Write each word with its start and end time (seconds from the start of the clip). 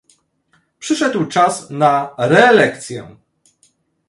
Przyszedł 0.79 1.25
czas 1.25 1.69
na 1.69 2.15
reelekcję 2.17 3.15